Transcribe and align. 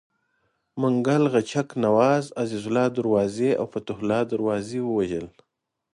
منګل 0.81 1.23
غچک 1.33 1.69
نواز، 1.83 2.25
عزیزالله 2.41 2.85
دروازي 2.97 3.49
او 3.59 3.65
فتح 3.73 3.95
الله 4.01 4.21
دروازي 4.31 4.79
ووژل. 4.83 5.27